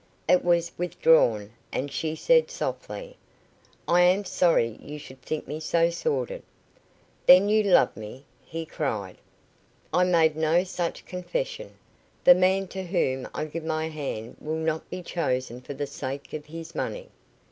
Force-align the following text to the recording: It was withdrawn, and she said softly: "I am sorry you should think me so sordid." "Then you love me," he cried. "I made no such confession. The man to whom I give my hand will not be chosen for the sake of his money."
It 0.27 0.43
was 0.43 0.71
withdrawn, 0.79 1.51
and 1.71 1.91
she 1.91 2.15
said 2.15 2.49
softly: 2.49 3.17
"I 3.87 4.01
am 4.01 4.25
sorry 4.25 4.79
you 4.81 4.97
should 4.97 5.21
think 5.21 5.47
me 5.47 5.59
so 5.59 5.91
sordid." 5.91 6.41
"Then 7.27 7.49
you 7.49 7.61
love 7.61 7.95
me," 7.95 8.25
he 8.43 8.65
cried. 8.65 9.17
"I 9.93 10.03
made 10.05 10.35
no 10.35 10.63
such 10.63 11.05
confession. 11.05 11.75
The 12.23 12.33
man 12.33 12.65
to 12.69 12.81
whom 12.83 13.27
I 13.31 13.45
give 13.45 13.63
my 13.63 13.89
hand 13.89 14.37
will 14.39 14.55
not 14.55 14.89
be 14.89 15.03
chosen 15.03 15.61
for 15.61 15.75
the 15.75 15.85
sake 15.85 16.33
of 16.33 16.47
his 16.47 16.73
money." 16.73 17.09